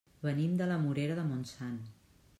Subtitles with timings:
[0.27, 1.81] Venim de la Morera de Montsant.